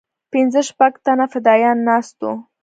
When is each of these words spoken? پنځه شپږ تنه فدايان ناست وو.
پنځه 0.31 0.61
شپږ 0.69 0.93
تنه 1.05 1.25
فدايان 1.33 1.77
ناست 1.89 2.17
وو. 2.21 2.33